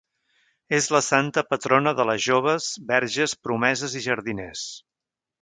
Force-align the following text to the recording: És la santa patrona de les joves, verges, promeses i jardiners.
És 0.77 0.87
la 0.95 1.01
santa 1.07 1.43
patrona 1.49 1.93
de 1.99 2.07
les 2.11 2.23
joves, 2.29 2.71
verges, 2.93 3.37
promeses 3.49 3.95
i 4.01 4.03
jardiners. 4.09 4.67